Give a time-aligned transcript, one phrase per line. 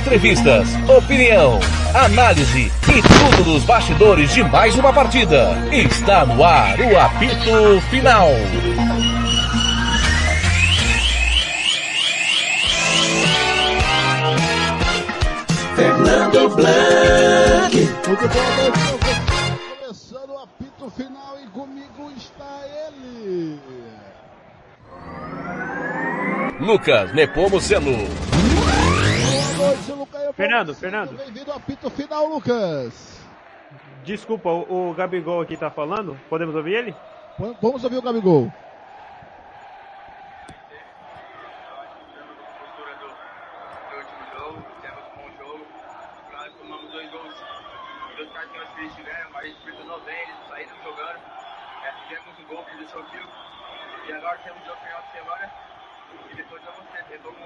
[0.00, 1.60] Entrevistas, opinião,
[1.94, 5.50] análise e tudo dos bastidores de mais uma partida.
[5.70, 8.28] Está no ar o apito final.
[15.76, 17.88] Fernando Blanc.
[19.80, 23.60] Começando o apito final e comigo está ele.
[26.58, 28.29] Lucas Nepomuceno.
[30.00, 30.34] Lucas.
[30.34, 31.16] Fernando, Fernando.
[31.16, 33.20] Bem-vindo ao apito final, Lucas.
[34.02, 36.18] Desculpa, o, o Gabigol aqui tá falando.
[36.30, 36.94] Podemos ouvir ele?
[37.60, 38.50] Vamos ouvir o Gabigol.
[42.58, 45.66] postura do, do último jogo, fizemos um bom jogo.
[46.30, 47.34] Claro, tomamos dois gols,
[48.16, 51.20] dois cartões que eles tiveram, mas a gente pressionou bem, eles saíram jogando.
[51.84, 53.28] É, fizemos um gol que deixou o fio.
[54.08, 55.50] E agora temos o final de semana.
[56.30, 57.36] E depois vamos ter, ter como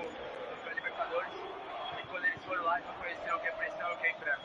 [0.63, 1.33] para Libertadores.
[2.01, 2.07] E
[2.77, 4.37] eles vão conhecer o que é pressão e o que é.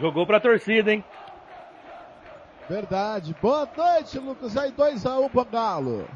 [0.00, 1.04] Jogou pra torcida, hein?
[2.68, 3.34] Verdade.
[3.40, 4.56] Boa noite, Lucas.
[4.56, 6.06] Aí 2x1 pro Galo.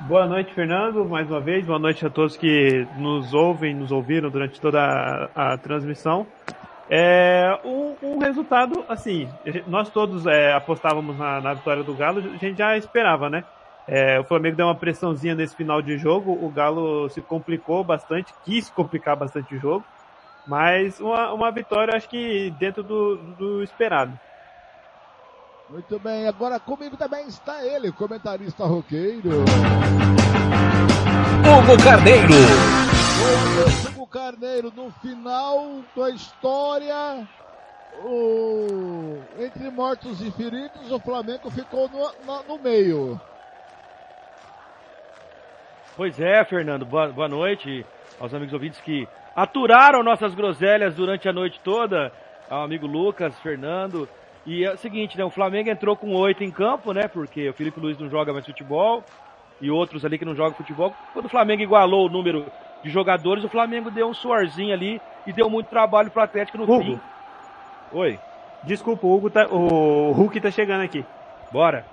[0.00, 1.64] Boa noite, Fernando, mais uma vez.
[1.64, 4.78] Boa noite a todos que nos ouvem, nos ouviram durante toda
[5.34, 6.26] a, a transmissão.
[6.88, 9.28] É, um, um resultado, assim,
[9.66, 13.42] nós todos é, apostávamos na, na vitória do Galo, a gente já esperava, né?
[13.88, 18.34] É, o Flamengo deu uma pressãozinha nesse final de jogo, o Galo se complicou bastante,
[18.44, 19.84] quis complicar bastante o jogo,
[20.46, 24.18] mas uma, uma vitória, acho que dentro do, do esperado.
[25.68, 29.44] Muito bem, agora comigo também está ele, comentarista roqueiro.
[31.46, 32.34] Hugo Carneiro.
[33.92, 34.72] Hugo Carneiro.
[34.74, 37.28] No final da história,
[38.04, 39.18] o...
[39.38, 43.20] entre mortos e feridos, o Flamengo ficou no, no, no meio.
[45.96, 46.84] Pois é, Fernando.
[46.84, 47.84] Boa, boa noite
[48.20, 52.12] aos amigos ouvintes que aturaram nossas groselhas durante a noite toda.
[52.50, 54.08] Ao amigo Lucas, Fernando.
[54.44, 55.24] E é o seguinte, né?
[55.24, 57.08] O Flamengo entrou com oito em campo, né?
[57.08, 59.02] Porque o Felipe Luiz não joga mais futebol.
[59.60, 60.94] E outros ali que não jogam futebol.
[61.12, 62.46] Quando o Flamengo igualou o número
[62.84, 66.64] de jogadores, o Flamengo deu um suorzinho ali e deu muito trabalho pro Atlético no
[66.64, 66.82] Hugo.
[66.82, 67.00] fim.
[67.92, 68.18] Oi,
[68.64, 71.04] Desculpa, o, Hugo tá, o Hulk tá chegando aqui.
[71.50, 71.84] bora.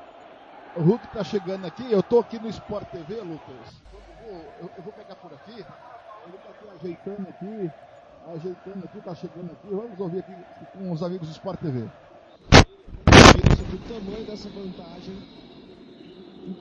[0.76, 3.82] O Hulk tá chegando aqui, eu tô aqui no Sport TV, Lucas.
[3.94, 5.52] Eu vou, eu- eu vou pegar por aqui.
[5.52, 5.66] Ele
[6.38, 7.72] tá aqui ajeitando aqui,
[8.34, 9.68] ajeitando aqui, tá chegando aqui.
[9.70, 10.34] Vamos ouvir aqui
[10.76, 11.88] com os amigos do Sport TV.
[13.58, 15.16] sobre o tamanho dessa vantagem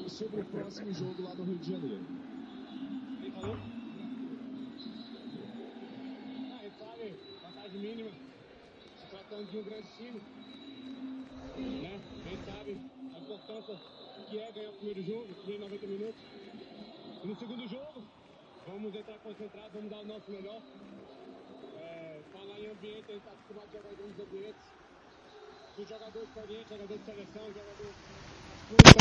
[0.08, 2.04] sobre o próximo jogo lá do Rio de Janeiro.
[3.20, 3.56] Quem falou?
[6.52, 10.20] Ah, gente sabe, vantagem mínima, se tratando de um grande time.
[11.82, 12.00] Né?
[12.24, 13.01] Gente sabe
[13.32, 13.76] importância
[14.28, 16.22] que é ganhar o primeiro jogo, primeiros 90 minutos.
[17.24, 18.02] No segundo jogo,
[18.66, 20.60] vamos entrar concentrados, vamos dar o nosso melhor.
[21.80, 24.62] É, falar em ambiente, a gente está acostumado a jogar em grandes ambientes
[25.76, 27.42] do jogador experiente, jogador de seleção,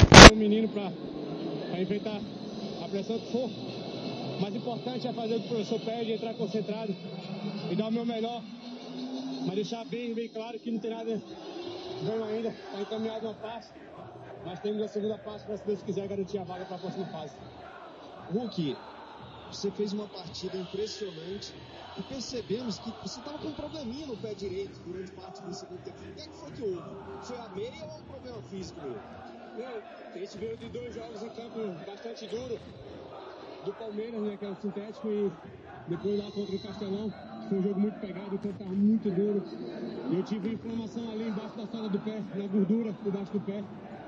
[0.09, 2.21] para um menino para enfrentar
[2.83, 3.49] a pressão que for.
[4.39, 6.95] Mas o importante é fazer o que o professor pede, entrar concentrado
[7.69, 8.41] e dar o meu melhor.
[9.45, 11.21] Mas deixar bem, bem claro que não tem nada
[12.03, 13.71] ganho ainda, está encaminhado uma passe.
[14.45, 17.05] Mas temos a segunda passe para, se Deus quiser, garantir a vaga para a próxima
[17.07, 17.35] fase.
[18.31, 18.77] Hulk,
[19.51, 21.53] você fez uma partida impressionante
[21.97, 25.83] e percebemos que você estava com um probleminha no pé direito durante parte do segundo
[25.83, 25.97] tempo.
[25.99, 26.81] O que, é que foi que houve?
[27.21, 28.79] Foi a meia ou um problema físico?
[28.81, 28.95] meu?
[29.57, 29.81] Não,
[30.13, 32.57] a gente veio de dois jogos em campo bastante duro
[33.65, 35.31] do Palmeiras, né, que é o sintético, e
[35.87, 37.13] depois lá contra o Castelão.
[37.49, 39.43] Foi um jogo muito pegado, o campo estava muito duro.
[40.15, 43.63] Eu tive inflamação ali embaixo da sola do pé, na gordura debaixo do pé.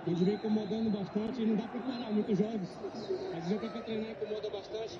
[0.05, 2.69] Onde vem incomodando bastante e não dá para parar muitos jogos.
[3.31, 4.99] Às vezes eu tenho que treinar incomoda bastante.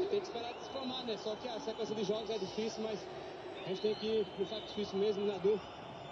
[0.00, 1.16] E tem que esperar desfamar, né?
[1.18, 2.98] Só que a sequência de jogos é difícil, mas
[3.64, 5.60] a gente tem que ir no sacrifício mesmo, na dor.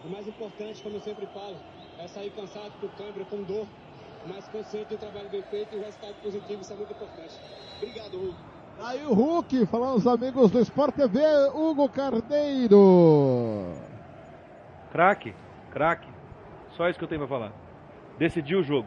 [0.04, 1.56] O mais importante, como eu sempre falo,
[1.98, 3.66] é sair cansado por câimbra, com dor,
[4.26, 7.34] mas consciente do trabalho bem feito e o resultado positivo, isso é muito importante.
[7.76, 8.36] Obrigado, Hulk.
[8.82, 11.20] Aí o Hulk, falando os amigos do Sport TV,
[11.54, 13.74] Hugo Carneiro.
[14.92, 15.34] Craque,
[15.72, 16.08] craque.
[16.76, 17.59] Só isso que eu tenho pra falar.
[18.20, 18.86] Decidiu o jogo.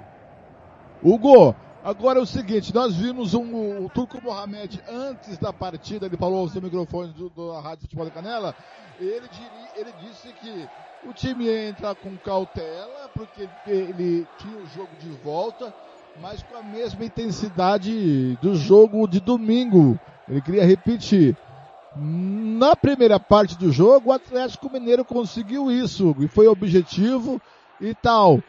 [1.01, 6.15] Hugo, agora é o seguinte, nós vimos um, o Turco Mohamed antes da partida, ele
[6.15, 8.55] falou aos microfones do, da Rádio Futebol da Canela,
[8.99, 10.69] ele, diri- ele disse que
[11.09, 15.73] o time ia entrar com cautela, porque ele tinha o jogo de volta,
[16.21, 19.99] mas com a mesma intensidade do jogo de domingo.
[20.29, 21.35] Ele queria repetir.
[21.95, 27.41] Na primeira parte do jogo, o Atlético Mineiro conseguiu isso, e foi objetivo
[27.81, 28.39] e tal.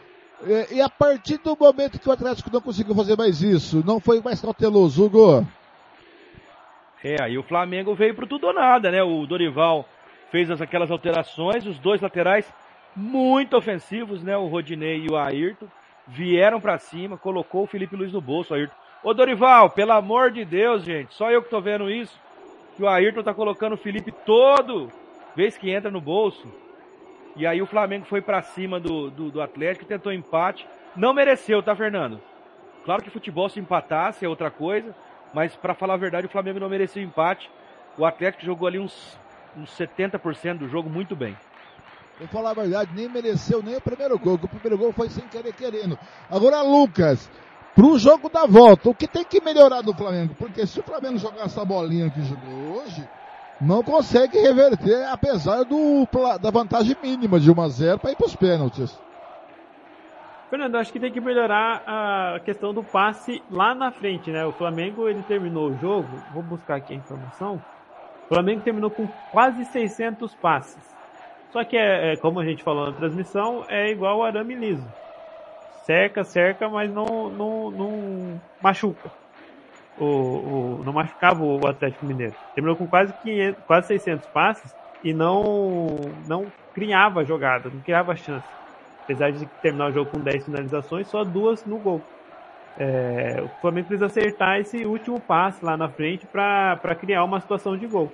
[0.47, 3.99] E, e, a partir do momento que o Atlético não conseguiu fazer mais isso, não
[3.99, 5.47] foi mais cauteloso, Hugo?
[7.03, 9.03] É, aí o Flamengo veio pro tudo ou nada, né?
[9.03, 9.87] O Dorival
[10.31, 12.51] fez as, aquelas alterações, os dois laterais
[12.97, 14.37] muito ofensivos, né?
[14.37, 15.67] O Rodinei e o Ayrton
[16.07, 18.75] vieram para cima, colocou o Felipe Luiz no bolso, Ayrton.
[19.03, 22.19] Ô Dorival, pelo amor de Deus, gente, só eu que tô vendo isso.
[22.77, 24.91] Que o Ayrton tá colocando o Felipe todo
[25.37, 26.47] vez que entra no bolso.
[27.37, 30.67] E aí o Flamengo foi para cima do, do, do Atlético, tentou empate.
[30.95, 32.21] Não mereceu, tá, Fernando?
[32.85, 34.95] Claro que futebol se empatasse é outra coisa,
[35.33, 37.51] mas para falar a verdade, o Flamengo não mereceu empate.
[37.99, 39.19] O Atlético jogou ali uns,
[39.57, 41.37] uns 70% do jogo muito bem.
[42.19, 45.27] Vou falar a verdade, nem mereceu nem o primeiro gol, o primeiro gol foi sem
[45.27, 45.99] querer querendo.
[46.31, 47.29] Agora, Lucas,
[47.75, 50.35] pro jogo da volta, o que tem que melhorar do Flamengo?
[50.39, 53.09] Porque se o Flamengo jogar essa bolinha que jogou hoje,
[53.61, 56.07] não consegue reverter, apesar do,
[56.41, 58.99] da vantagem mínima de 1 a 0 para ir para os pênaltis.
[60.51, 64.45] Fernando, acho que tem que melhorar a questão do passe lá na frente, né?
[64.45, 67.63] O Flamengo ele terminou o jogo, vou buscar aqui a informação.
[68.25, 70.95] O Flamengo terminou com quase 600 passes.
[71.51, 74.87] Só que é, é como a gente falou na transmissão, é igual o arame liso.
[75.85, 79.11] Cerca, cerca, mas não, não, não machuca
[79.99, 82.35] o, o, não machucava o Atlético Mineiro.
[82.55, 85.97] Terminou com quase 500, quase 600 passes e não,
[86.27, 88.47] não criava jogada, não criava chance.
[89.05, 92.01] Apesar de terminar o jogo com 10 finalizações, só duas no gol.
[92.77, 97.77] É, o Flamengo precisa acertar esse último passe lá na frente para criar uma situação
[97.77, 98.13] de gol.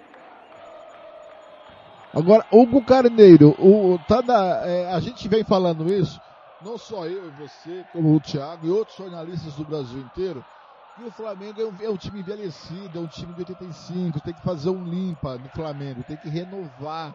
[2.13, 6.21] Agora, Hugo Carneiro, o, tá na, é, a gente vem falando isso,
[6.61, 10.45] não só eu e você, como o Thiago e outros jornalistas do Brasil inteiro,
[11.05, 14.35] e o Flamengo é um, é um, time envelhecido, é um time de 85, tem
[14.35, 17.15] que fazer um limpa no Flamengo, tem que renovar.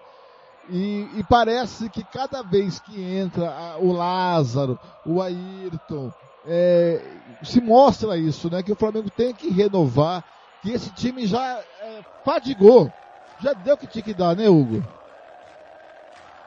[0.70, 6.12] E, e parece que cada vez que entra a, o Lázaro, o Ayrton,
[6.48, 7.02] é,
[7.44, 8.64] se mostra isso, né?
[8.64, 10.24] Que o Flamengo tem que renovar,
[10.62, 12.92] que esse time já é, fadigou.
[13.40, 14.84] Já deu o que tinha que dar, né, Hugo?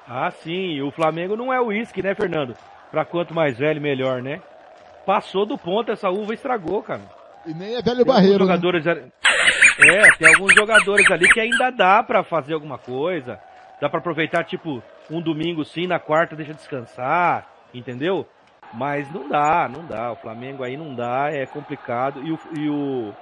[0.08, 0.80] Ah, sim.
[0.80, 2.56] O Flamengo não é uísque, né, Fernando?
[2.90, 4.40] Pra quanto mais velho, melhor, né?
[5.04, 7.17] Passou do ponto, essa uva estragou, cara.
[7.48, 8.44] E nem é velho barreiro.
[8.44, 8.52] Né?
[8.52, 9.10] Jogadores né?
[9.80, 13.40] É, tem alguns jogadores ali que ainda dá para fazer alguma coisa.
[13.80, 18.28] Dá para aproveitar, tipo, um domingo sim, na quarta deixa descansar, entendeu?
[18.74, 20.12] Mas não dá, não dá.
[20.12, 22.20] O Flamengo aí não dá, é complicado.
[22.22, 23.14] E o, e o,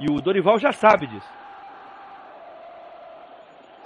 [0.00, 1.28] e o Dorival já sabe disso.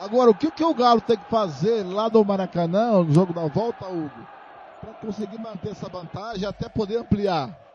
[0.00, 3.46] Agora, o que, que o Galo tem que fazer lá no Maracanã, no jogo da
[3.46, 4.10] volta, Hugo?
[4.80, 7.65] Para conseguir manter essa vantagem até poder ampliar?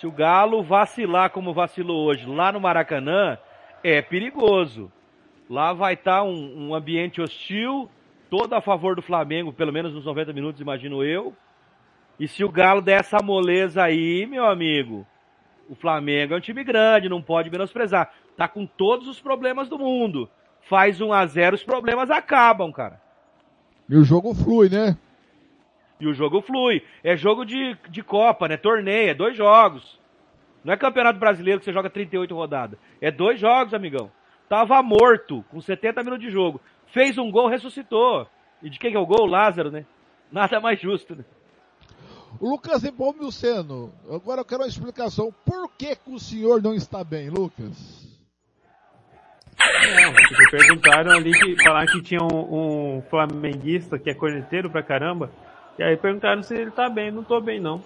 [0.00, 3.36] Se o Galo vacilar como vacilou hoje lá no Maracanã,
[3.84, 4.90] é perigoso.
[5.48, 7.86] Lá vai estar tá um, um ambiente hostil,
[8.30, 11.34] todo a favor do Flamengo, pelo menos nos 90 minutos, imagino eu.
[12.18, 15.06] E se o Galo der essa moleza aí, meu amigo,
[15.68, 18.10] o Flamengo é um time grande, não pode menosprezar.
[18.38, 20.30] Tá com todos os problemas do mundo.
[20.62, 22.98] Faz 1 a 0 os problemas acabam, cara.
[23.86, 24.96] E o jogo flui, né?
[26.00, 26.82] E o jogo flui.
[27.04, 28.56] É jogo de, de Copa, né?
[28.56, 30.00] Torneio, é dois jogos.
[30.64, 32.78] Não é campeonato brasileiro que você joga 38 rodadas.
[33.00, 34.10] É dois jogos, amigão.
[34.48, 36.60] Tava morto, com 70 minutos de jogo.
[36.86, 38.26] Fez um gol, ressuscitou.
[38.62, 39.26] E de quem que é o gol?
[39.26, 39.86] Lázaro, né?
[40.32, 41.24] Nada mais justo, né?
[42.40, 42.82] Lucas
[43.32, 45.34] Seno, agora eu quero uma explicação.
[45.44, 48.08] Por que, que o senhor não está bem, Lucas?
[49.58, 54.82] Não, porque perguntaram ali que falaram que tinha um, um flamenguista que é corneteiro pra
[54.82, 55.30] caramba
[55.78, 57.10] e aí perguntaram se ele tá bem.
[57.10, 57.82] Não tô bem, não.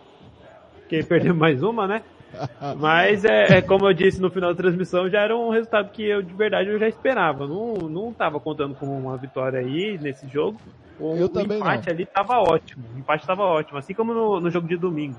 [0.80, 2.02] Porque perdeu mais uma, né?
[2.78, 6.02] Mas é, é, como eu disse no final da transmissão, já era um resultado que
[6.02, 7.46] eu de verdade eu já esperava.
[7.46, 10.58] Não, não tava contando com uma vitória aí nesse jogo.
[10.98, 11.94] O, eu também o empate não.
[11.94, 12.84] ali tava ótimo.
[12.94, 15.16] O empate tava ótimo, assim como no, no jogo de domingo.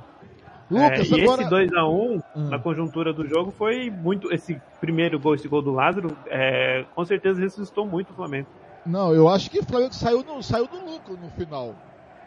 [0.70, 1.42] Lucas, é, e agora...
[1.44, 2.50] esse 2x1, um, hum.
[2.50, 4.34] na conjuntura do jogo, foi muito.
[4.34, 8.48] Esse primeiro gol, esse gol do Lázaro, é, com certeza ressuscitou muito o Flamengo.
[8.86, 11.76] Não, eu acho que o Flamengo saiu, no, saiu do lucro no final.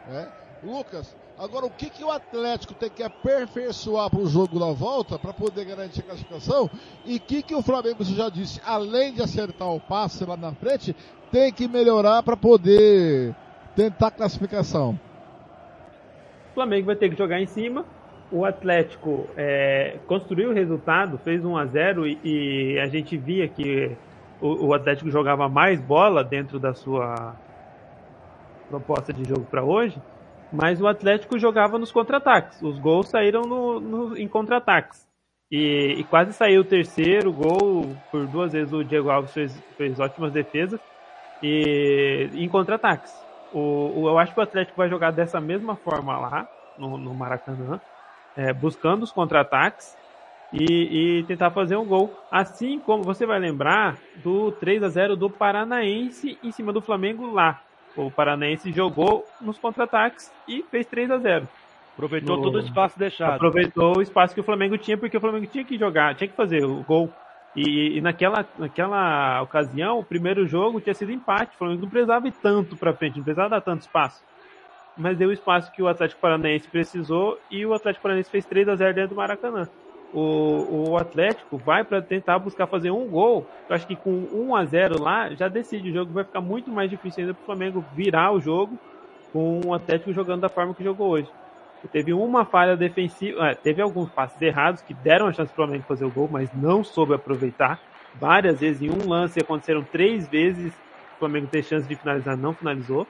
[0.08, 0.26] Né?
[0.62, 5.18] Lucas, agora o que, que o Atlético tem que aperfeiçoar para o jogo da volta
[5.18, 6.70] para poder garantir a classificação?
[7.04, 10.36] E o que, que o Flamengo, você já disse, além de acertar o passe lá
[10.36, 10.96] na frente,
[11.30, 13.34] tem que melhorar para poder
[13.76, 14.98] tentar a classificação?
[16.50, 17.84] O Flamengo vai ter que jogar em cima.
[18.32, 23.46] O Atlético é, construiu o resultado, fez 1 a 0 e, e a gente via
[23.46, 23.96] que
[24.40, 27.36] o, o Atlético jogava mais bola dentro da sua
[28.68, 30.00] proposta de jogo para hoje,
[30.52, 32.60] mas o Atlético jogava nos contra-ataques.
[32.62, 35.06] Os gols saíram no, no, em contra-ataques.
[35.50, 39.98] E, e, quase saiu o terceiro gol, por duas vezes o Diego Alves fez, fez
[39.98, 40.78] ótimas defesas,
[41.42, 43.14] e em contra-ataques.
[43.52, 46.46] O, o, eu acho que o Atlético vai jogar dessa mesma forma lá,
[46.76, 47.80] no, no Maracanã,
[48.36, 49.96] é, buscando os contra-ataques
[50.52, 52.12] e, e, tentar fazer um gol.
[52.30, 57.32] Assim como você vai lembrar do 3 a 0 do Paranaense em cima do Flamengo
[57.32, 57.62] lá.
[57.98, 61.48] O Paranaense jogou nos contra-ataques e fez 3 a 0
[61.94, 62.42] Aproveitou no...
[62.44, 63.34] todo o espaço deixado.
[63.34, 66.36] Aproveitou o espaço que o Flamengo tinha, porque o Flamengo tinha que jogar, tinha que
[66.36, 67.10] fazer o gol.
[67.56, 71.56] E, e naquela, naquela ocasião, o primeiro jogo tinha sido empate.
[71.56, 74.22] O Flamengo não precisava ir tanto para frente, não precisava dar tanto espaço.
[74.96, 78.68] Mas deu o espaço que o Atlético Paranaense precisou e o Atlético Paranaense fez 3
[78.68, 79.68] a 0 dentro do Maracanã.
[80.12, 83.46] O, o Atlético vai para tentar buscar fazer um gol.
[83.68, 86.12] Eu acho que com 1 a 0 lá já decide o jogo.
[86.12, 88.78] Vai ficar muito mais difícil ainda para o Flamengo virar o jogo
[89.32, 91.28] com o Atlético jogando da forma que jogou hoje.
[91.92, 95.66] Teve uma falha defensiva, é, teve alguns passes errados que deram a chance para o
[95.66, 97.80] Flamengo fazer o gol, mas não soube aproveitar.
[98.14, 102.52] Várias vezes, em um lance, aconteceram três vezes o Flamengo ter chance de finalizar, não
[102.52, 103.06] finalizou.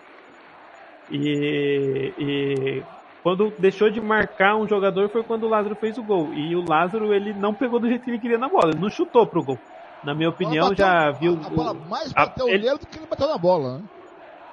[1.10, 2.82] E, e
[3.22, 6.32] quando deixou de marcar um jogador foi quando o Lázaro fez o gol.
[6.32, 8.90] E o Lázaro ele não pegou do jeito que ele queria na bola, ele não
[8.90, 9.58] chutou pro gol.
[10.02, 11.38] Na minha opinião, bateu, já viu.
[11.44, 13.84] A bola mais bateu a, ele, do que ele bateu na bola, né?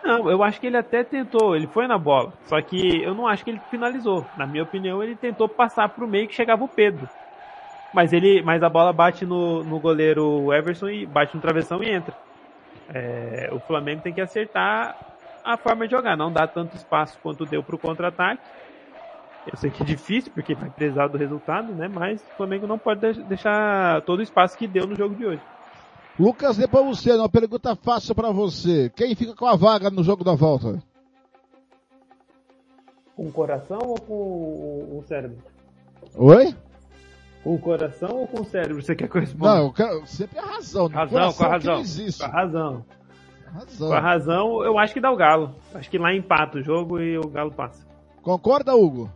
[0.04, 2.32] Não, eu acho que ele até tentou, ele foi na bola.
[2.46, 4.26] Só que eu não acho que ele finalizou.
[4.38, 7.10] Na minha opinião, ele tentou passar pro meio que chegava o Pedro.
[7.94, 11.90] Mas ele, mas a bola bate no, no goleiro Everson e bate no travessão e
[11.90, 12.14] entra.
[12.94, 14.96] É, o Flamengo tem que acertar
[15.46, 18.42] a forma de jogar, não dá tanto espaço quanto deu pro contra-ataque.
[19.46, 21.88] Eu sei que é difícil, porque vai precisar do resultado, né?
[21.88, 25.42] Mas o Flamengo não pode deixar todo o espaço que deu no jogo de hoje.
[26.20, 28.90] Lucas, depois você, uma pergunta fácil para você.
[28.96, 30.82] Quem fica com a vaga no jogo da volta?
[33.16, 35.38] Com o coração ou com o cérebro?
[36.16, 36.56] Oi?
[37.44, 38.82] Com o coração ou com o cérebro?
[38.82, 39.56] Você quer que eu responda?
[39.56, 40.88] Não, eu quero sempre a razão.
[40.88, 41.84] Razão, com a razão.
[41.84, 42.86] Com a razão.
[43.60, 43.88] Razão.
[43.88, 45.56] Com a razão, eu acho que dá o Galo.
[45.74, 47.86] Acho que lá empata o jogo e o Galo passa.
[48.22, 49.12] Concorda, Hugo?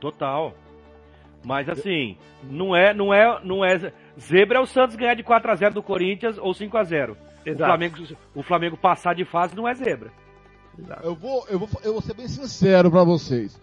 [0.00, 0.52] Total.
[1.44, 3.92] Mas assim, não é, não é, não é.
[4.18, 7.16] Zebra é o Santos ganhar de 4 a 0 do Corinthians ou 5 a 0
[7.50, 7.96] o Flamengo,
[8.34, 10.12] o Flamengo passar de fase não é zebra.
[11.02, 13.60] Eu vou, eu vou, eu vou ser bem sincero para vocês.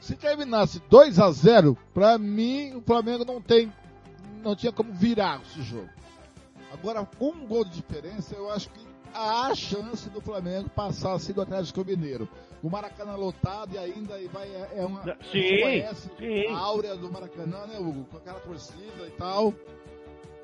[0.00, 3.72] Se terminasse 2 a 0 para mim o Flamengo não tem,
[4.42, 5.88] não tinha como virar esse jogo.
[6.72, 8.80] Agora, com um gol de diferença, eu acho que
[9.14, 12.28] há chance do Flamengo passar assim do Atlético Mineiro.
[12.62, 15.02] O Maracanã lotado e ainda vai, é, é uma.
[15.30, 15.82] Sim,
[16.18, 16.46] sim.
[16.48, 18.04] A áurea do Maracanã, né, Hugo?
[18.04, 19.52] Com aquela torcida e tal.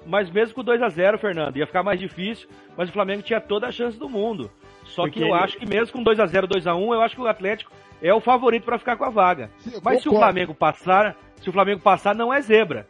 [0.04, 3.40] Mas mesmo com 2 a 0 Fernando, ia ficar mais difícil, mas o Flamengo tinha
[3.40, 4.50] toda a chance do mundo.
[4.84, 5.20] Só Porque...
[5.20, 7.20] que eu acho que mesmo com 2 a 0 2 a 1 eu acho que
[7.20, 7.70] o Atlético
[8.02, 9.50] é o favorito para ficar com a vaga.
[9.58, 10.02] Sim, mas concordo.
[10.02, 12.86] se o Flamengo passar, se o Flamengo passar, não é zebra.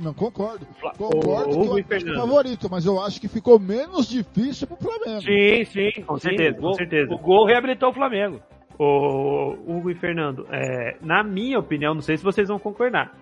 [0.00, 0.66] Não, concordo.
[0.96, 4.66] Concordo o, o, que o é o favorito, mas eu acho que ficou menos difícil
[4.66, 5.20] pro Flamengo.
[5.20, 7.14] Sim, sim, com certeza, sim, com certeza.
[7.14, 8.40] O gol reabilitou o Flamengo.
[8.78, 13.14] O Hugo e Fernando, é, na minha opinião, não sei se vocês vão concordar.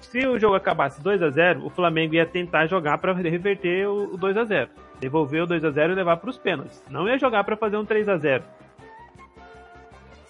[0.00, 4.16] Se o jogo acabasse 2 a 0 o Flamengo ia tentar jogar para reverter o
[4.16, 6.82] 2 a 0 Devolver o 2 a 0 e levar para os pênaltis.
[6.90, 8.44] Não ia jogar para fazer um 3 a 0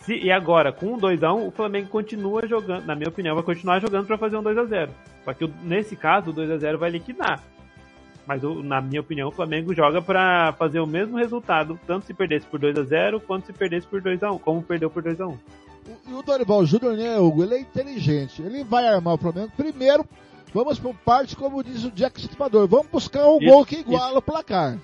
[0.07, 3.81] se, e agora, com um 2x1, o Flamengo continua jogando, na minha opinião, vai continuar
[3.81, 4.89] jogando para fazer um 2x0.
[5.27, 7.43] Só que nesse caso, o 2x0 vai liquidar.
[8.25, 12.47] Mas na minha opinião, o Flamengo joga para fazer o mesmo resultado, tanto se perdesse
[12.47, 15.21] por 2 a 0 quanto se perdesse por 2 a 1 como perdeu por 2
[15.21, 15.39] a 1
[16.09, 17.43] E o Dorival Júnior, né, Hugo?
[17.43, 18.41] Ele é inteligente.
[18.41, 19.51] Ele vai armar o Flamengo.
[19.57, 20.07] Primeiro,
[20.55, 24.11] vamos por parte, como diz o Jack Stripador, vamos buscar o um gol que iguala
[24.11, 24.19] isso.
[24.19, 24.79] o placar.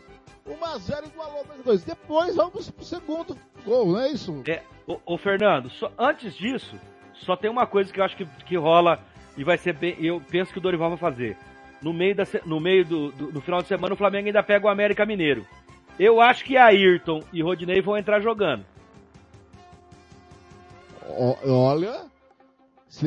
[0.45, 4.43] 1x0 igualou 2 Depois vamos pro segundo gol, não é isso?
[4.47, 6.77] É, ô, ô Fernando, só, antes disso,
[7.15, 9.01] só tem uma coisa que eu acho que, que rola
[9.37, 9.97] e vai ser bem.
[9.99, 11.37] Eu penso que o Dorival vai fazer.
[11.81, 14.67] No meio, da, no meio do, do, do final de semana, o Flamengo ainda pega
[14.67, 15.45] o América Mineiro.
[15.99, 18.65] Eu acho que Ayrton e Rodinei vão entrar jogando.
[21.45, 22.07] Olha.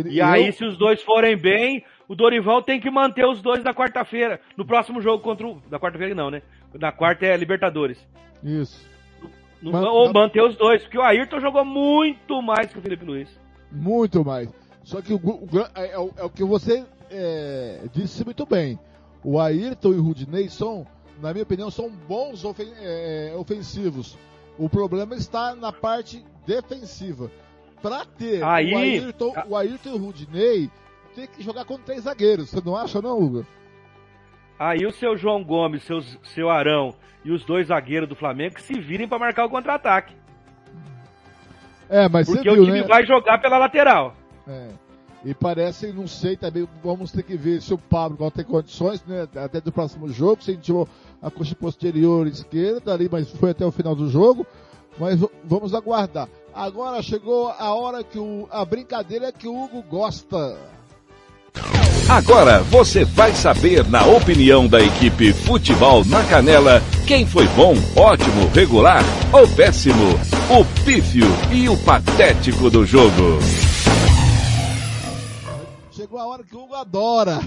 [0.06, 0.26] E eu...
[0.26, 4.40] aí, se os dois forem bem, o Dorival tem que manter os dois da quarta-feira.
[4.58, 5.62] No próximo jogo contra o.
[5.70, 6.42] Da quarta-feira não, né?
[6.74, 8.06] Na quarta é Libertadores.
[8.44, 8.86] Isso.
[9.62, 13.06] No, Man, ou manter os dois, porque o Ayrton jogou muito mais que o Felipe
[13.06, 13.40] Luiz.
[13.72, 14.50] Muito mais.
[14.86, 18.80] Só que o, o é, é, é, o que você é, disse muito bem.
[19.24, 20.86] O Ayrton e o Rudinei são,
[21.20, 24.16] na minha opinião, são bons ofen é, ofensivos.
[24.60, 27.32] O problema está na parte defensiva.
[27.82, 30.70] Para ter Aí, o, Ayrton, o Ayrton e o Rudinei,
[31.16, 32.52] tem que jogar com três zagueiros.
[32.52, 33.46] Você não acha, não, Hugo?
[34.60, 38.62] Aí o seu João Gomes, seu, seu Arão e os dois zagueiros do Flamengo que
[38.62, 40.16] se virem para marcar o contra-ataque.
[41.90, 42.88] É, mas Porque viu, o time né?
[42.88, 44.16] vai jogar pela lateral.
[44.48, 44.70] É.
[45.24, 49.04] E parece, não sei também, vamos ter que ver se o Pablo vai ter condições,
[49.08, 49.28] né?
[49.44, 50.88] Até do próximo jogo, sentiu
[51.20, 54.46] a coxa posterior esquerda ali, mas foi até o final do jogo.
[55.00, 56.30] Mas vamos aguardar.
[56.54, 60.58] Agora chegou a hora que o, a brincadeira que o Hugo gosta.
[62.08, 68.48] Agora você vai saber, na opinião da equipe Futebol na Canela, quem foi bom, ótimo,
[68.54, 70.14] regular ou péssimo,
[70.52, 73.40] o pífio e o patético do jogo.
[76.16, 77.40] Chegou a hora que o Hugo adora.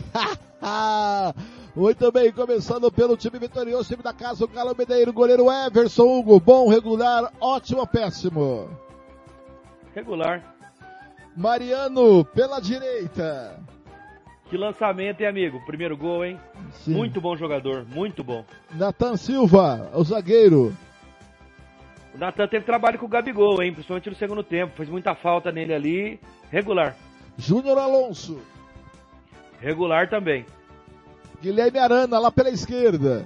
[1.74, 6.38] Muito bem, começando pelo time vitorioso, time da casa, o Galo Medeiro, goleiro Everson Hugo,
[6.38, 8.68] bom, regular, ótimo, péssimo.
[9.94, 10.54] Regular.
[11.34, 13.58] Mariano, pela direita.
[14.50, 15.64] Que lançamento, hein, amigo?
[15.64, 16.38] Primeiro gol, hein?
[16.72, 16.92] Sim.
[16.92, 18.44] Muito bom jogador, muito bom.
[18.74, 20.76] Natan Silva, o zagueiro.
[22.14, 23.72] O Natan teve trabalho com o Gabigol, hein?
[23.72, 24.76] Principalmente no segundo tempo.
[24.76, 26.20] Fez muita falta nele ali.
[26.50, 26.94] Regular.
[27.38, 28.38] Júnior Alonso.
[29.60, 30.46] Regular também.
[31.40, 33.24] Guilherme Arana, lá pela esquerda.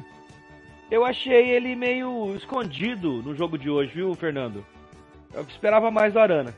[0.91, 4.65] Eu achei ele meio escondido no jogo de hoje, viu, Fernando?
[5.33, 6.55] Eu esperava mais do Arana.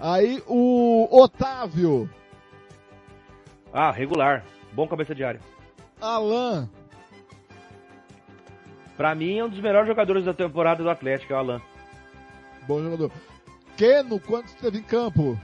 [0.00, 2.08] Aí o Otávio.
[3.72, 4.44] Ah, regular.
[4.72, 5.40] Bom cabeça de área.
[6.00, 6.68] Alan.
[8.96, 11.62] Pra mim é um dos melhores jogadores da temporada do Atlético, é o Alan.
[12.66, 13.12] Bom jogador.
[13.76, 15.38] Keno, quando esteve em campo?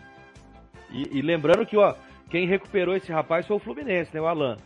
[0.91, 1.95] E, e, lembrando que, ó,
[2.35, 4.57] quem recuperou esse rapaz foi o Fluminense, né, o Alan.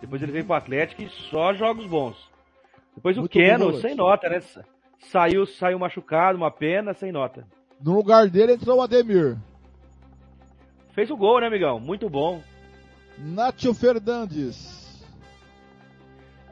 [0.00, 2.16] Depois ele veio pro Atlético e só jogos bons.
[2.94, 4.40] Depois o Muito Keno, sem nota, né?
[5.00, 7.46] Saiu, saiu machucado, uma pena, sem nota.
[7.78, 9.36] No lugar dele entrou o Ademir.
[10.94, 11.78] Fez o gol, né, amigão?
[11.78, 12.42] Muito bom.
[13.18, 15.06] Nátio Fernandes.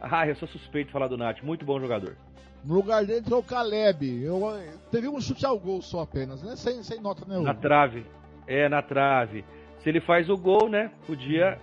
[0.03, 1.43] Ah, eu sou suspeito de falar do Nath.
[1.43, 2.15] Muito bom jogador.
[2.63, 4.23] No lugar dele entrou o Caleb.
[4.23, 4.43] Eu,
[4.91, 6.57] teve um chute ao gol só apenas, né?
[6.57, 7.55] Sem, sem nota nenhuma.
[7.55, 8.05] Na trave.
[8.47, 9.47] É, na trave.
[9.89, 10.91] Se ele faz o gol, né?
[11.07, 11.59] Podia.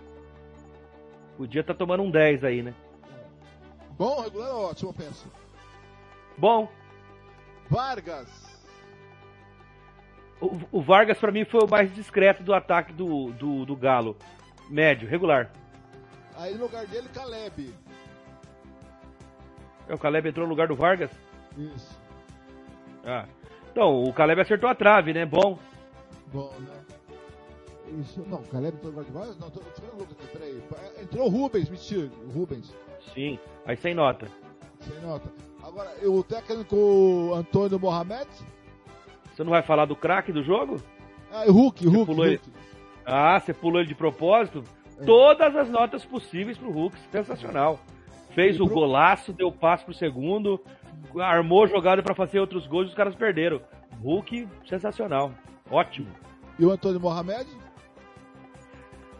[1.38, 2.74] Podia estar tá tomando um 10 aí, né?
[3.91, 5.32] Bom, regular ótimo, eu penso.
[6.36, 6.67] Bom.
[7.70, 8.27] Vargas.
[10.41, 14.17] O, o Vargas, para mim, foi o mais discreto do ataque do, do, do Galo.
[14.72, 15.51] Médio, regular.
[16.36, 17.75] Aí no lugar dele, Caleb.
[19.88, 21.11] É, o Caleb entrou no lugar do Vargas?
[21.55, 22.01] Isso.
[23.05, 23.27] Ah.
[23.72, 25.27] Então, o Caleb acertou a trave, né?
[25.27, 25.59] Bom.
[26.33, 26.95] Bom, né?
[28.00, 29.37] Isso, não, o Caleb entrou no Vargas?
[29.39, 30.61] Não, tô, tô vendo aqui, peraí.
[31.01, 32.74] Entrou o Rubens, mentira, o Rubens.
[33.13, 34.27] Sim, aí sem nota.
[34.79, 35.31] Sem nota.
[35.63, 38.27] Agora, o técnico Antônio Mohamed?
[39.33, 40.81] Você não vai falar do craque do jogo?
[41.31, 42.21] Ah, o Hulk, Hulk, Hulk.
[42.21, 42.41] Ele...
[43.05, 44.63] Ah, você pulou ele de propósito?
[45.00, 45.03] É.
[45.03, 47.79] Todas as notas possíveis pro Hulk, sensacional.
[48.31, 48.75] Fez e o pro...
[48.75, 50.59] golaço, deu passo pro segundo,
[51.19, 53.61] armou jogada para fazer outros gols e os caras perderam.
[54.01, 55.31] Hulk, sensacional.
[55.69, 56.07] Ótimo.
[56.57, 57.45] E o Antônio Mohamed?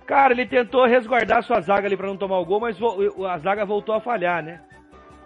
[0.06, 2.78] Cara, ele tentou resguardar sua zaga ali para não tomar o gol, mas
[3.28, 4.62] a zaga voltou a falhar, né?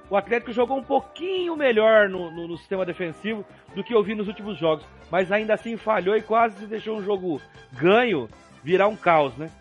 [0.10, 4.15] O Atlético jogou um pouquinho melhor no, no, no, sistema defensivo do que eu vi
[4.15, 7.39] nos últimos jogos, mas ainda assim falhou e quase deixou um jogo
[7.74, 8.28] ganho
[8.63, 9.52] virar um caos, né?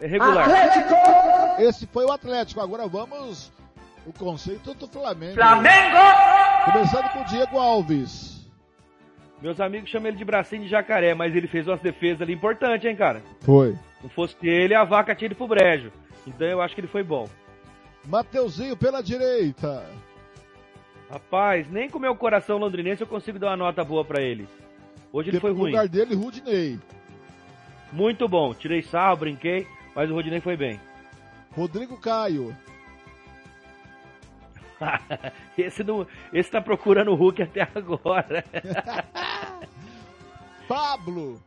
[0.00, 0.48] É regular.
[0.48, 0.94] Atlético!
[1.62, 2.60] Esse foi o Atlético.
[2.60, 3.52] Agora vamos
[4.06, 5.34] o conceito do Flamengo.
[5.34, 5.96] Flamengo!
[6.64, 8.48] Começando com o Diego Alves.
[9.40, 12.88] Meus amigos chamam ele de bracinho de jacaré, mas ele fez umas defesas ali importantes,
[12.88, 13.22] hein, cara?
[13.40, 13.76] Foi.
[14.02, 15.92] Não fosse ele, a vaca tinha ido pro brejo.
[16.26, 17.28] Então eu acho que ele foi bom.
[18.06, 19.84] Mateuzinho pela direita.
[21.10, 24.46] Rapaz, nem com meu coração londrinense eu consigo dar uma nota boa para ele.
[25.12, 25.72] Hoje ele foi ruim.
[25.72, 26.78] No lugar dele, Rudney.
[27.92, 28.52] Muito bom.
[28.52, 30.78] Tirei sarro, brinquei, mas o Rodinei foi bem.
[31.52, 32.54] Rodrigo Caio.
[35.56, 38.44] esse, não, esse tá procurando o Hulk até agora.
[40.68, 41.40] Pablo.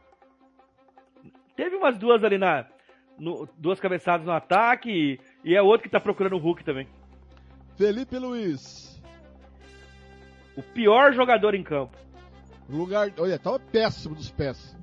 [1.61, 2.65] Teve umas duas ali na.
[3.19, 6.87] No, duas cabeçadas no ataque e, e é outro que tá procurando o Hulk também.
[7.77, 8.99] Felipe Luiz.
[10.57, 11.95] O pior jogador em campo.
[12.67, 13.11] Lugar.
[13.19, 14.75] Olha, tava péssimo dos pés.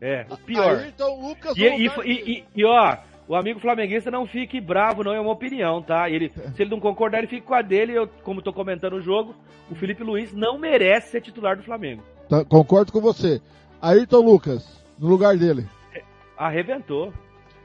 [0.00, 0.76] É, o pior.
[0.76, 5.18] Ayrton Lucas e, e, e, e, ó, o amigo flamenguista não fique bravo, não é
[5.18, 6.08] uma opinião, tá?
[6.08, 7.98] Ele, se ele não concordar, ele fica com a dele.
[7.98, 9.34] Eu, como tô comentando o jogo,
[9.68, 12.04] o Felipe Luiz não merece ser titular do Flamengo.
[12.28, 13.40] Tá, concordo com você.
[13.82, 15.66] Ayrton Lucas, no lugar dele.
[16.36, 17.12] Arrebentou.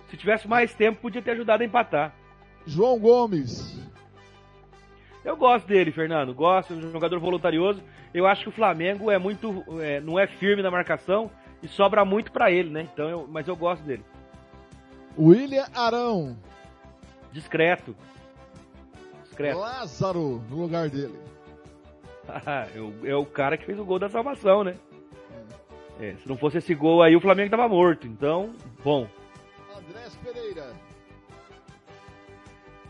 [0.10, 2.14] Se tivesse mais tempo, podia ter ajudado a empatar.
[2.66, 3.80] João Gomes.
[5.24, 6.34] Eu gosto dele, Fernando.
[6.34, 7.82] Gosto, é um jogador voluntarioso.
[8.14, 9.64] Eu acho que o Flamengo é muito.
[9.80, 11.30] É, não é firme na marcação
[11.62, 12.88] e sobra muito para ele, né?
[12.92, 14.04] Então, eu, mas eu gosto dele.
[15.18, 16.38] William Arão.
[17.32, 17.96] Discreto.
[19.24, 19.60] Discreto.
[19.60, 21.18] Lázaro no lugar dele.
[23.06, 24.76] é, é o cara que fez o gol da salvação, né?
[26.02, 28.08] É, se não fosse esse gol aí, o Flamengo tava morto.
[28.08, 29.08] Então, bom.
[29.78, 30.74] Andrés Pereira.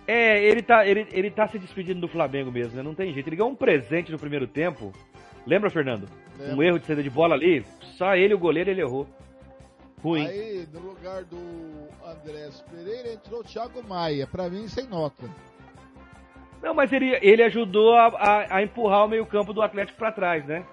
[0.08, 2.82] É, ele tá, ele, ele tá se despedindo do Flamengo mesmo, né?
[2.82, 3.28] Não tem jeito.
[3.28, 4.94] Ele ganhou um presente no primeiro tempo.
[5.46, 6.08] Lembra, Fernando?
[6.40, 6.56] Lembro.
[6.56, 7.66] Um erro de saída de bola ali.
[7.98, 9.06] Só ele, o goleiro, ele errou.
[10.02, 10.26] Ruim.
[10.26, 11.38] Aí, no lugar do
[12.06, 14.26] Andrés Pereira, entrou o Thiago Maia.
[14.26, 15.30] Pra mim, sem nota.
[16.64, 20.46] Não, mas ele, ele ajudou a, a, a empurrar o meio-campo do Atlético pra trás,
[20.46, 20.66] né?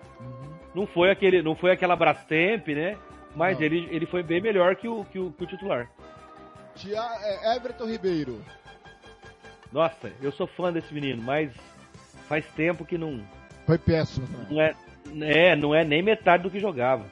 [0.79, 2.97] Não foi aquele, não foi aquela Brastemp, né?
[3.35, 3.65] Mas Não.
[3.67, 5.91] ele, ele foi bem melhor que o, que o, que o titular.
[6.77, 8.41] Tia, é, Everton Ribeiro.
[9.73, 11.51] Nossa, eu sou fã desse menino, mas
[12.29, 13.21] faz tempo que não,
[13.67, 14.47] Foi péssimo também.
[14.55, 14.75] não é,
[15.33, 17.05] é, não é nem metade do que jogava.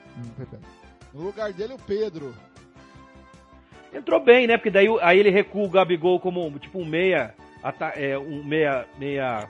[1.13, 2.33] No lugar dele, o Pedro.
[3.93, 4.57] Entrou bem, né?
[4.57, 7.35] Porque daí aí ele recua o Gabigol como tipo um meia,
[7.97, 9.49] é, um meia, meia,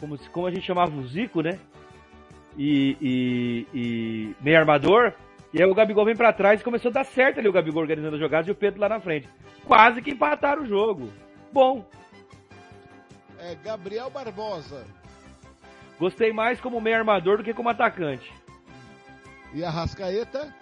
[0.00, 1.56] como, como a gente chamava o Zico, né?
[2.58, 5.12] E, e, e meia armador.
[5.54, 7.80] E aí o Gabigol vem pra trás e começou a dar certo ali o Gabigol
[7.82, 9.28] organizando as jogadas e o Pedro lá na frente.
[9.64, 11.08] Quase que empataram o jogo.
[11.52, 11.86] Bom,
[13.38, 14.84] É, Gabriel Barbosa.
[15.98, 18.30] gostei mais como meia armador do que como atacante.
[19.54, 20.52] E a Rascaeta.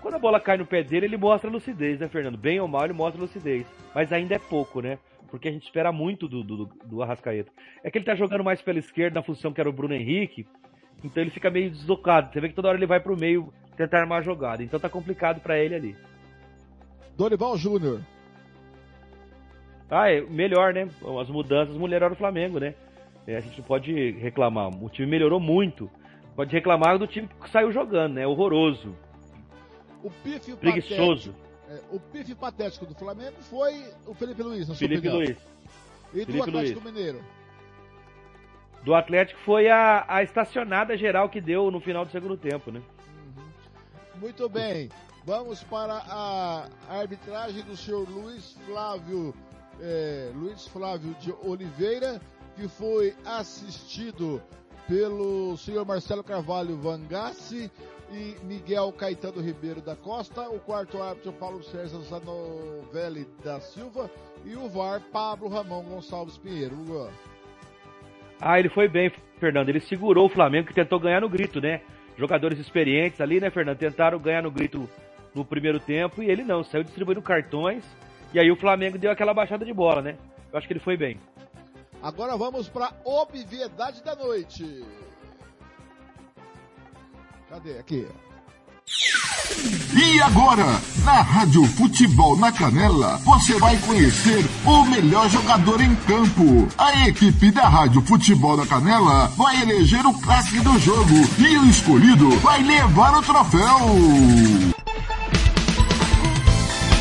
[0.00, 2.38] Quando a bola cai no pé dele, ele mostra lucidez, né, Fernando?
[2.38, 3.66] Bem ou mal, ele mostra lucidez.
[3.94, 4.98] Mas ainda é pouco, né?
[5.30, 7.50] Porque a gente espera muito do, do, do Arrascaeta.
[7.82, 10.46] É que ele tá jogando mais pela esquerda na função que era o Bruno Henrique.
[11.04, 12.32] Então ele fica meio deslocado.
[12.32, 14.62] Você vê que toda hora ele vai pro meio tentar armar a jogada.
[14.62, 15.96] Então tá complicado pra ele ali.
[17.16, 18.00] Dorival Júnior.
[19.90, 20.88] Ah, é melhor, né?
[21.20, 22.74] As mudanças melhoraram o Flamengo, né?
[23.26, 24.68] É, a gente não pode reclamar.
[24.82, 25.90] O time melhorou muito.
[26.34, 28.26] Pode reclamar do time que saiu jogando, né?
[28.26, 28.94] Horroroso.
[30.02, 31.32] O pífio Preguiçoso.
[31.32, 31.47] patético.
[31.68, 35.18] É, o pífio patético do Flamengo foi o Felipe Luiz, na sua Felipe opinião.
[35.18, 35.36] Luiz.
[36.14, 37.24] E do Felipe Atlético Mineiro.
[38.82, 42.82] do Atlético foi a, a estacionada geral que deu no final do segundo tempo, né?
[44.16, 44.88] Muito bem.
[45.24, 49.34] Vamos para a arbitragem do senhor Luiz Flávio,
[49.80, 52.18] é, Luiz Flávio de Oliveira,
[52.56, 54.42] que foi assistido
[54.88, 57.70] pelo senhor Marcelo Carvalho Vangassi
[58.10, 64.10] e Miguel Caetano Ribeiro da Costa, o quarto árbitro Paulo César Zanovelli da Silva
[64.46, 66.76] e o VAR Pablo Ramon Gonçalves Pinheiro.
[68.40, 69.68] Ah, ele foi bem, Fernando.
[69.68, 71.82] Ele segurou o Flamengo que tentou ganhar no grito, né?
[72.16, 73.76] Jogadores experientes ali, né, Fernando?
[73.76, 74.88] Tentaram ganhar no grito
[75.34, 77.84] no primeiro tempo e ele não, saiu distribuindo cartões.
[78.32, 80.16] E aí o Flamengo deu aquela baixada de bola, né?
[80.50, 81.18] Eu acho que ele foi bem.
[82.02, 84.84] Agora vamos para obviedade da noite.
[87.48, 87.78] Cadê?
[87.78, 88.06] Aqui.
[89.94, 90.64] E agora,
[91.04, 96.68] na Rádio Futebol na Canela, você vai conhecer o melhor jogador em campo.
[96.78, 101.66] A equipe da Rádio Futebol na Canela vai eleger o craque do jogo e o
[101.66, 103.78] escolhido vai levar o troféu.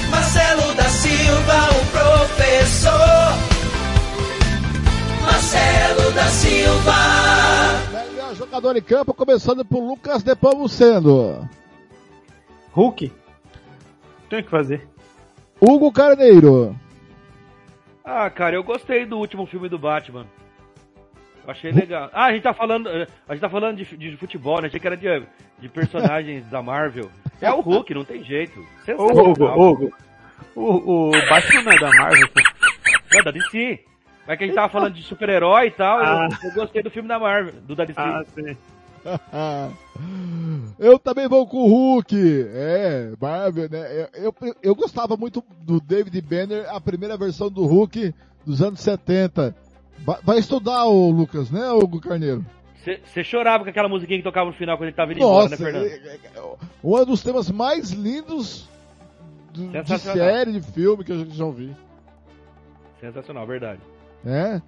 [0.10, 3.47] Marcelo da Silva, o professor.
[5.28, 6.94] Marcelo da Silva.
[7.92, 11.48] Melhor jogador em campo, começando por Lucas Nepomuceno.
[12.72, 13.12] Hulk?
[14.30, 14.88] Tem o que fazer.
[15.60, 16.74] Hugo Carneiro.
[18.06, 20.26] Ah, cara, eu gostei do último filme do Batman.
[21.46, 22.10] Achei legal.
[22.14, 24.68] Ah, a gente tá falando, eh, a gente tá falando de, de futebol, né?
[24.68, 25.24] Achei que era de,
[25.60, 27.10] de personagens da Marvel.
[27.42, 28.66] É o Hulk, não tem jeito.
[28.98, 29.30] Ô.
[29.30, 29.94] Hugo, Hugo.
[30.56, 32.30] O, o Batman não é da Marvel.
[32.30, 32.42] pô.
[33.14, 33.80] Não, da DC.
[34.28, 36.30] Mas que a gente tava falando de super-herói e tal, eu- Ah.
[36.44, 38.00] eu, gostei do filme da Marvel, do da DC.
[38.00, 38.58] Ah, sim.
[40.78, 42.16] eu também vou com o Hulk.
[42.54, 44.08] É, Marvel, né?
[44.16, 48.14] Eu, eu, eu gostava muito do David Banner, a primeira versão do Hulk
[48.46, 49.56] dos anos 70.
[50.00, 52.46] Vai, vai estudar o Lucas, né, Hugo Carneiro?
[53.06, 55.50] Você chorava com aquela musiquinha que tocava no final quando ele tava indo embora, né,
[55.52, 55.86] Nossa, Fernando?
[55.86, 58.70] é- é- um dos temas mais lindos
[59.54, 61.76] do- de série, de filme que eu já ouvi.
[63.02, 63.80] Sensacional, verdade.
[64.24, 64.62] Né?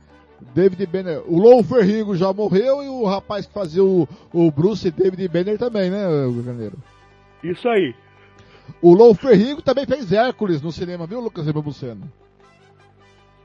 [0.54, 4.90] David Banner, o Lou Ferrigo já morreu e o rapaz que fazia o, o Bruce
[4.90, 6.78] David Banner também, né, Hugo Carneiro?
[7.44, 7.94] Isso aí.
[8.82, 12.10] O Lou Ferrigo também fez Hércules no cinema, viu, Lucas Nepomuceno?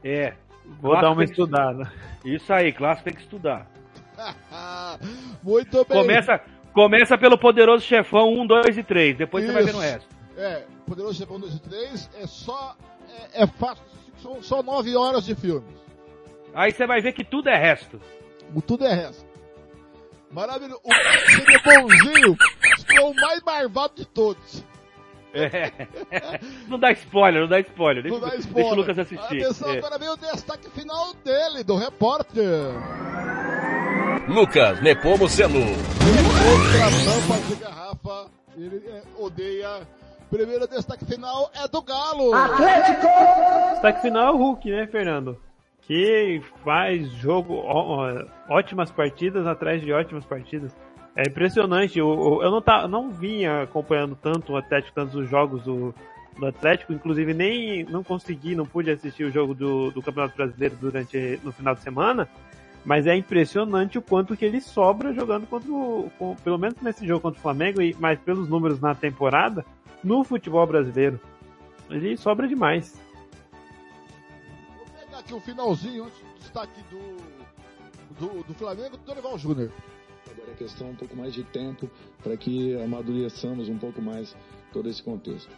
[0.04, 0.34] É.
[0.80, 1.92] Vou dar uma que- estudada.
[2.24, 3.68] Isso aí, clássico tem que estudar.
[5.42, 5.98] Muito bem.
[6.00, 6.40] Começa,
[6.72, 9.92] começa pelo poderoso chefão 1, 2 e 3, depois você vai ver no Isso.
[9.92, 10.08] resto.
[10.36, 12.76] É, Poderoso Chefão 2 e 3 é só,
[13.32, 13.84] é, é fácil,
[14.22, 15.83] são só nove horas de filmes.
[16.54, 18.00] Aí você vai ver que tudo é resto.
[18.54, 19.26] O tudo é resto.
[20.30, 20.80] Maravilhoso.
[20.84, 20.92] O
[21.30, 22.36] seria bonzinho,
[22.86, 24.64] foi o mais marvado de todos.
[25.32, 25.72] É.
[26.68, 28.04] Não dá spoiler, não dá spoiler.
[28.04, 28.72] Não Deixa, dá deixa spoiler.
[28.72, 29.44] o Lucas assistir.
[29.44, 29.78] Atenção, É.
[29.78, 32.70] agora vem o destaque final dele, do repórter.
[34.28, 35.58] Lucas Nepomuceno.
[35.58, 39.80] Outra tampa de garrafa, ele é, odeia
[40.30, 42.34] Primeiro destaque final é do Galo.
[42.34, 43.06] Atlético!
[43.72, 45.40] Destaque final é o Hulk, né, Fernando?
[45.86, 47.62] Que faz jogo,
[48.48, 50.74] ótimas partidas atrás de ótimas partidas.
[51.16, 51.98] É impressionante.
[51.98, 55.94] Eu, eu não, tá, não vinha acompanhando tanto o Atlético, tantos os jogos do,
[56.38, 60.76] do Atlético, inclusive nem não consegui, não pude assistir o jogo do, do Campeonato Brasileiro
[60.80, 62.28] durante no final de semana,
[62.84, 67.06] mas é impressionante o quanto que ele sobra jogando contra o, com, pelo menos nesse
[67.06, 69.64] jogo contra o Flamengo e mais pelos números na temporada
[70.02, 71.20] no futebol brasileiro.
[71.88, 73.03] Ele sobra demais.
[75.24, 77.16] Aqui o finalzinho antes do destaque do,
[78.20, 79.72] do, do Flamengo, do Dorival Júnior.
[80.30, 81.90] Agora é questão um pouco mais de tempo
[82.22, 84.36] para que amadureçamos um pouco mais
[84.70, 85.50] todo esse contexto.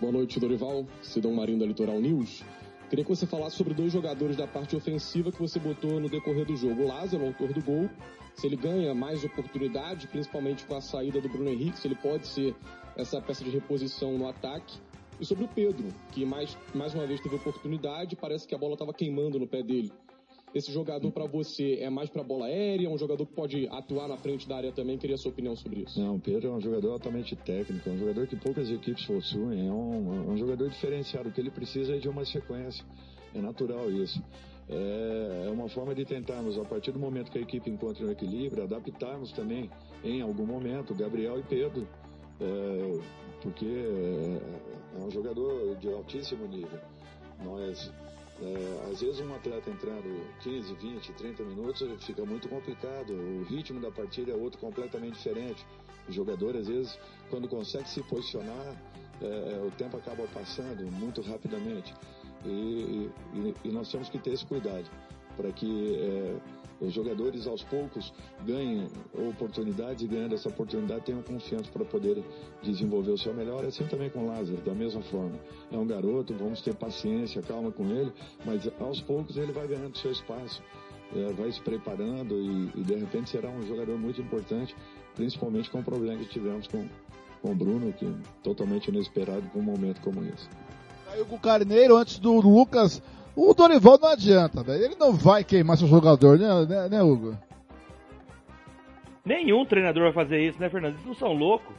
[0.00, 0.86] Boa noite, Dorival.
[1.02, 2.42] Sidão Marinho da Litoral News.
[2.88, 6.46] Queria que você falasse sobre dois jogadores da parte ofensiva que você botou no decorrer
[6.46, 6.84] do jogo.
[6.84, 7.90] O Lázaro, autor do gol,
[8.34, 12.26] se ele ganha mais oportunidade, principalmente com a saída do Bruno Henrique, se ele pode
[12.26, 12.54] ser
[12.96, 14.80] essa peça de reposição no ataque.
[15.22, 18.72] E sobre o Pedro, que mais, mais uma vez teve oportunidade, parece que a bola
[18.72, 19.92] estava queimando no pé dele.
[20.52, 24.08] Esse jogador para você é mais para bola aérea, é um jogador que pode atuar
[24.08, 24.98] na frente da área também?
[24.98, 26.00] Queria a sua opinião sobre isso.
[26.00, 29.68] Não, o Pedro é um jogador altamente técnico, é um jogador que poucas equipes possuem,
[29.68, 31.28] é um, é um jogador diferenciado.
[31.28, 32.84] O que ele precisa é de uma sequência.
[33.32, 34.20] É natural isso.
[34.68, 38.10] É, é uma forma de tentarmos, a partir do momento que a equipe encontra um
[38.10, 39.70] equilíbrio, adaptarmos também,
[40.02, 41.86] em algum momento, Gabriel e Pedro.
[42.40, 46.80] É, porque é, é um jogador de altíssimo nível.
[47.44, 47.92] Nós
[48.42, 53.12] é, às vezes um atleta entrando 15, 20, 30 minutos fica muito complicado.
[53.12, 55.64] O ritmo da partida é outro completamente diferente.
[56.08, 56.98] O jogador, às vezes,
[57.30, 58.76] quando consegue se posicionar,
[59.20, 61.94] é, é o tempo acaba passando muito rapidamente.
[62.44, 64.90] E, e, e, nós temos que ter esse cuidado
[65.36, 66.36] para que é,
[66.82, 68.12] os jogadores aos poucos
[68.44, 72.22] ganhem oportunidades e ganhando essa oportunidade tenham confiança para poder
[72.62, 73.64] desenvolver o seu melhor.
[73.64, 75.38] Assim também com o Lázaro, da mesma forma.
[75.70, 78.12] É um garoto, vamos ter paciência, calma com ele,
[78.44, 80.62] mas aos poucos ele vai ganhando seu espaço,
[81.14, 84.74] é, vai se preparando e, e, de repente será um jogador muito importante,
[85.14, 86.86] principalmente com o problema que tivemos com,
[87.40, 90.48] com o Bruno, que é totalmente inesperado para um momento como esse.
[91.06, 93.02] Caiu com o Carneiro antes do Lucas
[93.34, 94.84] o Dorival não adianta, velho.
[94.84, 97.36] Ele não vai queimar seu jogador, né, né, né, Hugo?
[99.24, 100.94] Nenhum treinador vai fazer isso, né, Fernando?
[100.94, 101.74] Eles não são loucos.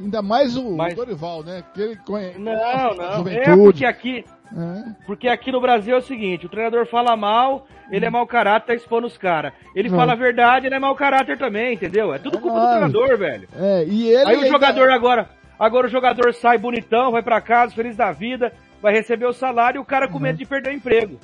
[0.00, 0.94] Ainda mais o Mas...
[0.94, 1.62] Dorival, né?
[1.72, 2.38] Que ele conhece.
[2.38, 3.28] Não, não.
[3.28, 4.24] É porque aqui.
[4.52, 5.04] É.
[5.06, 8.66] Porque aqui no Brasil é o seguinte: o treinador fala mal, ele é mau caráter,
[8.66, 9.52] tá expondo os caras.
[9.74, 9.96] Ele não.
[9.96, 12.12] fala a verdade, ele é mau caráter também, entendeu?
[12.12, 13.48] É tudo é culpa do treinador, velho.
[13.56, 14.30] É, e ele.
[14.30, 15.28] Aí o jogador agora.
[15.56, 18.52] Agora o jogador sai bonitão, vai para casa, feliz da vida
[18.84, 20.40] vai receber o salário e o cara com medo uhum.
[20.40, 21.18] de perder o emprego.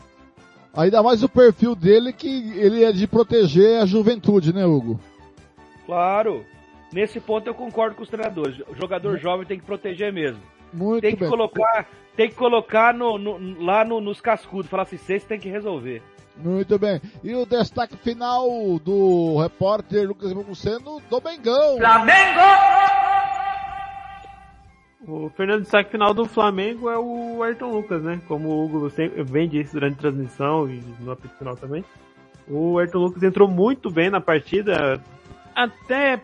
[0.75, 4.99] Ainda mais o perfil dele que ele é de proteger a juventude, né, Hugo?
[5.85, 6.43] Claro.
[6.91, 8.61] Nesse ponto eu concordo com os treinadores.
[8.67, 10.41] O jogador jovem tem que proteger mesmo.
[10.73, 11.29] Muito tem que bem.
[11.29, 15.51] colocar, tem que colocar no, no, lá no, nos cascudos, falar assim, vocês tem que
[15.51, 16.03] resolver.
[16.39, 16.99] Muito bem.
[17.23, 21.77] E o destaque final do repórter Lucas Nepomuceno do Mengão.
[21.77, 23.10] Flamengo!
[25.07, 28.21] O Fernando destaque final do Flamengo é o Ayrton Lucas, né?
[28.29, 28.93] Como o Hugo
[29.31, 31.85] bem disse durante a transmissão e no apito final também.
[32.47, 35.03] O Ayrton Lucas entrou muito bem na partida.
[35.55, 36.21] Até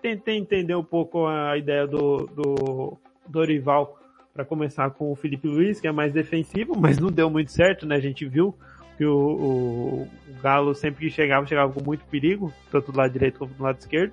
[0.00, 3.98] tentei entender um pouco a ideia do, do Dorival
[4.32, 7.86] para começar com o Felipe Luiz, que é mais defensivo, mas não deu muito certo,
[7.86, 7.96] né?
[7.96, 8.54] A gente viu
[8.96, 13.12] que o, o, o Galo sempre que chegava, chegava com muito perigo, tanto do lado
[13.12, 14.12] direito como do lado esquerdo.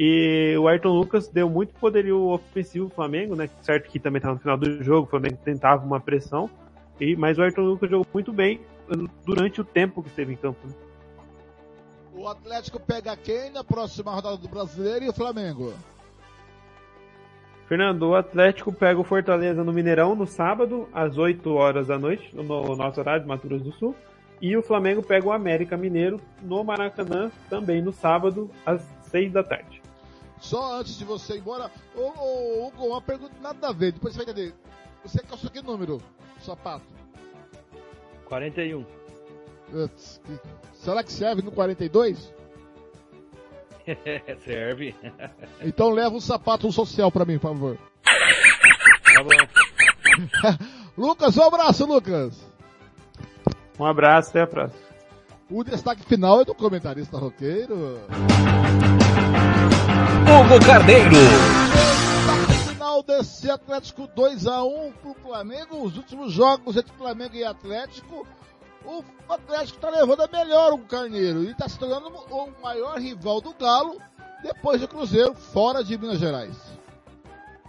[0.00, 3.50] E o Ayrton Lucas deu muito poderio ofensivo ao Flamengo, né?
[3.62, 6.48] Certo que também estava no final do jogo, o Flamengo tentava uma pressão.
[7.00, 8.60] E, mas o Ayrton Lucas jogou muito bem
[9.26, 10.68] durante o tempo que esteve em campo.
[10.68, 10.72] Né?
[12.14, 15.74] O Atlético pega quem na próxima rodada do Brasileiro e o Flamengo?
[17.66, 22.34] Fernando, o Atlético pega o Fortaleza no Mineirão no sábado, às 8 horas da noite,
[22.36, 23.96] no nosso horário de Mato Grosso do Sul.
[24.40, 28.80] E o Flamengo pega o América Mineiro no Maracanã, também no sábado, às
[29.10, 29.77] 6 da tarde.
[30.40, 34.14] Só antes de você ir embora, ô, ô, Hugo, uma pergunta nada a ver, depois
[34.14, 34.54] você vai entender.
[35.04, 36.00] Você calçou que número?
[36.40, 36.86] Sapato?
[38.26, 38.84] 41.
[40.74, 42.32] Será que serve no 42?
[44.44, 44.94] serve.
[45.62, 47.78] então leva um sapato social pra mim, por favor.
[48.04, 50.68] Tá bom.
[50.96, 52.44] Lucas, um abraço, Lucas.
[53.78, 54.88] Um abraço, até a próxima.
[55.50, 57.98] O destaque final é do comentarista roqueiro.
[60.28, 61.10] Hugo Carneiro.
[62.68, 65.82] Final desse Atlético 2x1 pro Flamengo.
[65.82, 68.26] Os últimos jogos entre Flamengo e Atlético.
[68.84, 71.44] O Atlético está levando a melhor o Carneiro.
[71.44, 74.00] E está se tornando o maior rival do Galo
[74.42, 76.78] depois do Cruzeiro, fora de Minas Gerais.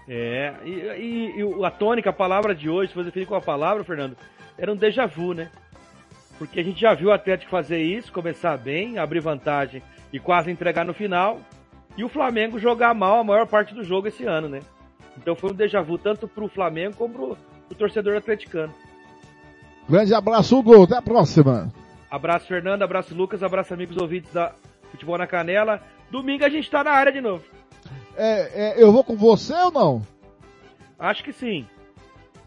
[0.07, 3.41] É, e, e, e a tônica, a palavra de hoje, se você definir com a
[3.41, 4.17] palavra, Fernando,
[4.57, 5.51] era um déjà vu, né?
[6.37, 10.49] Porque a gente já viu o Atlético fazer isso, começar bem, abrir vantagem e quase
[10.49, 11.39] entregar no final,
[11.97, 14.61] e o Flamengo jogar mal a maior parte do jogo esse ano, né?
[15.17, 18.73] Então foi um déjà vu tanto pro Flamengo como pro, pro torcedor atleticano.
[19.87, 20.83] Grande abraço, Hugo.
[20.83, 21.71] Até a próxima.
[22.09, 22.83] Abraço, Fernando.
[22.83, 23.43] Abraço, Lucas.
[23.43, 24.53] Abraço, amigos ouvintes da
[24.91, 25.81] Futebol na Canela.
[26.09, 27.43] Domingo a gente tá na área de novo.
[28.15, 30.01] É, é, eu vou com você ou não?
[30.97, 31.67] Acho que sim.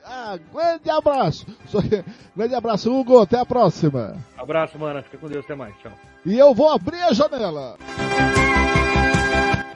[0.05, 1.47] Ah, grande abraço.
[2.37, 3.21] Grande abraço, Hugo.
[3.21, 4.17] Até a próxima.
[4.37, 5.01] Abraço, mano.
[5.03, 5.45] Fica com Deus.
[5.45, 5.77] Até mais.
[5.79, 5.93] Tchau.
[6.27, 7.77] E eu vou abrir a janela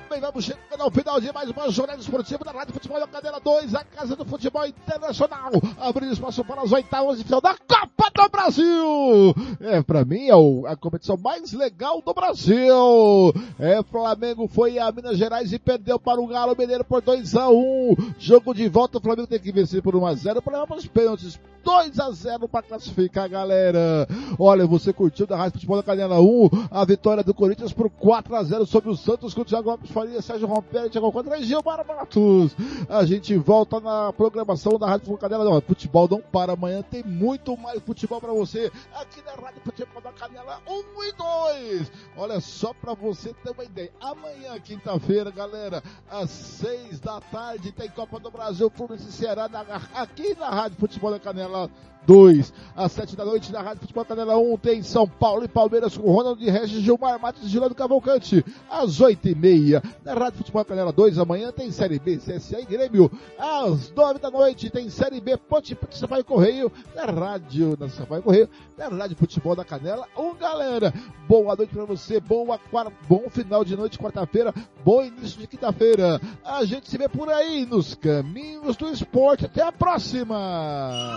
[0.09, 3.41] bem, vamos chegando ao final de mais uma jornada esportiva da Rádio Futebol da Cadeira
[3.41, 8.11] 2, a Casa do Futebol Internacional, abrindo espaço para as oitavas de final da Copa
[8.15, 9.35] do Brasil.
[9.61, 13.35] É, para mim é a competição mais legal do Brasil.
[13.59, 17.49] É, Flamengo foi a Minas Gerais e perdeu para o Galo Mineiro por 2 a
[17.51, 20.67] 1 Jogo de volta, o Flamengo tem que vencer por 1 a 0 para levar
[20.69, 21.39] para os pênaltis.
[21.67, 24.07] 2 a 0 para classificar, galera.
[24.39, 28.37] Olha, você curtiu da Rádio Futebol da Canela 1 a vitória do Corinthians por 4
[28.37, 31.43] a 0 sobre o Santos com o Thiago Lopes Faria, Sérgio Rompelli, Thiago Contra e
[31.43, 32.55] Gilmar Matos.
[32.87, 35.43] A gente volta na programação da Rádio Canela.
[35.43, 40.03] Não, futebol não para amanhã, tem muito mais futebol para você aqui na Rádio Futebol
[40.03, 41.93] da Canela 1 e 2.
[42.15, 43.91] Olha só para você ter uma ideia.
[43.99, 49.63] Amanhã, quinta-feira, galera, às 6 da tarde tem Copa do Brasil, Fluminense e Ceará na,
[49.95, 51.71] aqui na Rádio Futebol da Canela
[52.07, 52.53] 2.
[52.77, 56.11] Às 7 da noite na Rádio Futebol Canela 1 tem São Paulo e Palmeiras com
[56.13, 58.45] Ronald Regis, Gilmar Matos e Gilando Cavalcante.
[58.71, 62.65] Às 8 e meia na Rádio Futebol Canela 2 amanhã tem Série B, CSA e
[62.65, 63.11] Grêmio.
[63.39, 68.49] Às 9 da noite tem Série B, Ponte Sampaio Correio na Rádio, na Sampaio Correio,
[68.77, 70.93] na Rádio Futebol da Canela 1, galera.
[71.27, 72.61] Boa noite pra você, boa,
[73.09, 76.21] bom final de noite, quarta-feira, bom início de quinta-feira.
[76.45, 79.47] A gente se vê por aí nos caminhos do esporte.
[79.47, 81.17] Até a próxima!